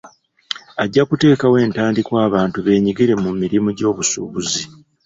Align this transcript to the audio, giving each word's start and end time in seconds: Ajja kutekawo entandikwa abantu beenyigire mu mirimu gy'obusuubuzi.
Ajja 0.83 1.01
kutekawo 1.09 1.55
entandikwa 1.65 2.17
abantu 2.27 2.57
beenyigire 2.65 3.13
mu 3.23 3.31
mirimu 3.39 3.69
gy'obusuubuzi. 3.77 4.61